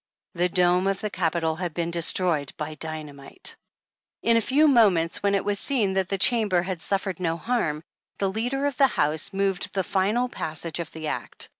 [0.33, 3.55] The dome of the Capitol had been destroyed by dynamite.
[4.23, 7.83] In a few moments, when it was seen that the •Chamber had suffered no harm,
[8.17, 11.49] the leader of the House moved the final passage of the Act.